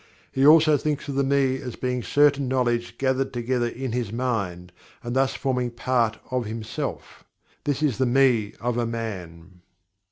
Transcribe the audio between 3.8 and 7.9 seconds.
his mind, and thus forming a part of himself. This